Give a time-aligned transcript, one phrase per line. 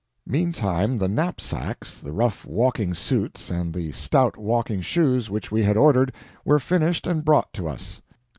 [0.25, 5.77] Meantime the knapsacks, the rough walking suits and the stout walking shoes which we had
[5.77, 6.11] ordered,
[6.43, 8.01] were finished and brought to us.